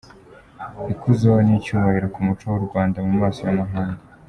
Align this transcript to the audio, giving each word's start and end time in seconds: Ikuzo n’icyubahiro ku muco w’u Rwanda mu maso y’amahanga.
Ikuzo 0.93 1.31
n’icyubahiro 1.45 2.07
ku 2.13 2.19
muco 2.25 2.45
w’u 2.53 2.61
Rwanda 2.67 2.97
mu 3.05 3.13
maso 3.21 3.39
y’amahanga. 3.47 3.99